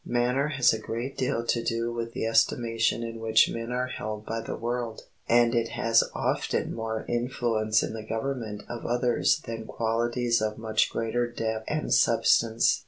[0.03, 4.25] Manner has a great deal to do with the estimation in which men are held
[4.25, 9.65] by the world; and it has often more influence in the government of others than
[9.67, 12.79] qualities of much greater depth and substance.